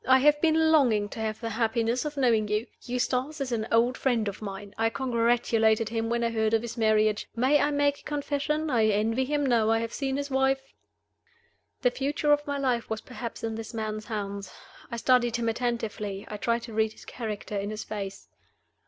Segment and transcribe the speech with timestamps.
[0.07, 2.65] I have been longing to have the happiness of knowing you.
[2.81, 4.73] Eustace is an old friend of mine.
[4.75, 7.29] I congratulated him when I heard of his marriage.
[7.35, 8.71] May I make a confession?
[8.71, 10.63] I envy him now I have seen his wife."
[11.83, 14.51] The future of my life was perhaps in this man's hands.
[14.89, 18.27] I studied him attentively: I tried to read his character in his face.